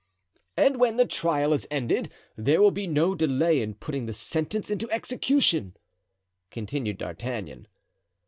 [0.57, 4.71] "And when the trial is ended there will be no delay in putting the sentence
[4.71, 5.77] into execution,"
[6.49, 7.67] continued D'Artagnan.